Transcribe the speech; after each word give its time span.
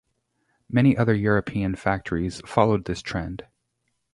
Many 0.67 0.97
other 0.97 1.13
European 1.13 1.75
factories 1.75 2.41
followed 2.43 2.85
this 2.85 3.03
trend. 3.03 3.43